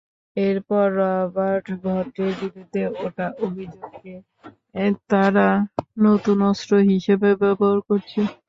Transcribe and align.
এরপর 0.37 0.85
রবার্ট 0.99 1.65
ভদ্রের 1.83 2.33
বিরুদ্ধে 2.41 2.81
ওঠা 2.99 3.27
অভিযোগকে 3.45 4.13
তারা 5.11 5.47
নতুন 6.05 6.37
অস্ত্র 6.49 6.73
হিসেবে 6.91 7.29
ব্যবহার 7.41 7.79
করছে। 7.89 8.19